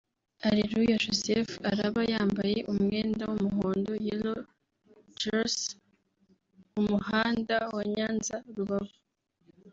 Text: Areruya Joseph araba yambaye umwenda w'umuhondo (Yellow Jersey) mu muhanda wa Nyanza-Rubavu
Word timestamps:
Areruya 0.47 0.95
Joseph 1.05 1.51
araba 1.71 2.01
yambaye 2.13 2.57
umwenda 2.71 3.23
w'umuhondo 3.31 3.91
(Yellow 4.07 4.39
Jersey) 5.19 5.71
mu 6.73 6.81
muhanda 6.91 7.55
wa 7.75 7.83
Nyanza-Rubavu 7.93 8.97